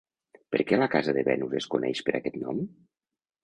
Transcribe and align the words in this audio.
Per 0.55 0.63
què 0.71 0.79
la 0.83 0.87
Casa 0.95 1.15
de 1.19 1.25
Venus 1.29 1.55
es 1.61 1.69
coneix 1.77 2.05
per 2.09 2.17
aquest 2.23 2.43
nom? 2.49 2.67